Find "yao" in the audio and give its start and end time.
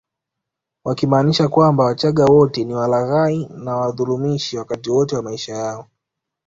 5.55-5.87